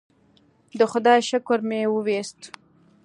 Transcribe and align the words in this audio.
د 0.79 0.81
خدای 0.91 1.19
شکر 1.29 1.59
مې 1.69 1.81
وویست. 1.89 2.39